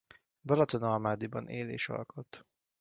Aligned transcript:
Balatonalmádiban 0.43 1.47
él 1.47 1.69
és 1.69 1.89
alkot. 1.89 2.39